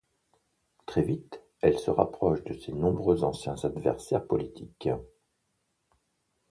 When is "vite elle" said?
1.03-1.77